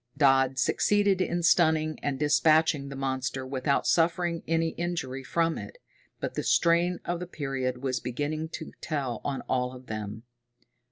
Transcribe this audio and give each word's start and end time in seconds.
Dodd 0.17 0.57
succeeded 0.57 1.21
in 1.21 1.43
stunning 1.43 1.99
and 2.01 2.17
dispatching 2.17 2.89
the 2.89 2.95
monster 2.95 3.45
without 3.45 3.85
suffering 3.85 4.41
any 4.47 4.69
injury 4.69 5.23
from 5.23 5.59
it, 5.59 5.77
but 6.19 6.33
the 6.33 6.41
strain 6.41 6.97
of 7.05 7.19
the 7.19 7.27
period 7.27 7.83
was 7.83 7.99
beginning 7.99 8.49
to 8.53 8.71
tell 8.81 9.21
on 9.23 9.41
all 9.41 9.73
of 9.75 9.85
them. 9.85 10.23